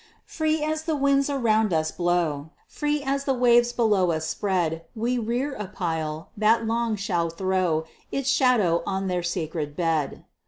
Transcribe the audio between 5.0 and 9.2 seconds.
rear a pile, that long shall throw Its shadow on